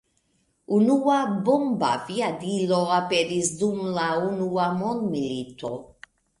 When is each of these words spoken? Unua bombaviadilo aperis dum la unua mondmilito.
Unua 0.77 1.17
bombaviadilo 1.49 2.81
aperis 2.97 3.53
dum 3.63 3.87
la 4.01 4.09
unua 4.33 4.69
mondmilito. 4.83 5.75